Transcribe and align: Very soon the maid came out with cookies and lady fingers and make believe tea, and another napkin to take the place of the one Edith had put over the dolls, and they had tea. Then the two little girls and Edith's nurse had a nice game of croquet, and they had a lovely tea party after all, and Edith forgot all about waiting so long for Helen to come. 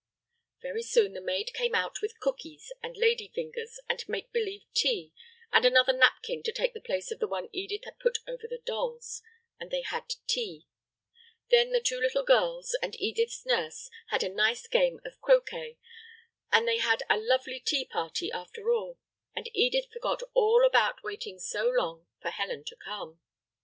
Very 0.63 0.81
soon 0.81 1.13
the 1.13 1.21
maid 1.21 1.51
came 1.53 1.75
out 1.75 2.01
with 2.01 2.19
cookies 2.19 2.73
and 2.81 2.97
lady 2.97 3.27
fingers 3.27 3.79
and 3.87 4.03
make 4.09 4.31
believe 4.33 4.63
tea, 4.73 5.13
and 5.53 5.63
another 5.63 5.93
napkin 5.93 6.41
to 6.41 6.51
take 6.51 6.73
the 6.73 6.81
place 6.81 7.11
of 7.11 7.19
the 7.19 7.27
one 7.27 7.49
Edith 7.53 7.83
had 7.85 7.99
put 7.99 8.17
over 8.27 8.47
the 8.47 8.57
dolls, 8.65 9.21
and 9.59 9.69
they 9.69 9.83
had 9.83 10.15
tea. 10.25 10.65
Then 11.51 11.69
the 11.71 11.79
two 11.79 11.99
little 11.99 12.23
girls 12.23 12.75
and 12.81 12.99
Edith's 12.99 13.45
nurse 13.45 13.91
had 14.07 14.23
a 14.23 14.29
nice 14.33 14.65
game 14.65 14.99
of 15.05 15.21
croquet, 15.21 15.77
and 16.51 16.67
they 16.67 16.79
had 16.79 17.03
a 17.07 17.19
lovely 17.19 17.59
tea 17.59 17.85
party 17.85 18.31
after 18.31 18.71
all, 18.71 18.97
and 19.35 19.51
Edith 19.55 19.91
forgot 19.93 20.23
all 20.33 20.65
about 20.65 21.03
waiting 21.03 21.37
so 21.37 21.69
long 21.69 22.07
for 22.19 22.31
Helen 22.31 22.63
to 22.63 22.75
come. 22.75 23.21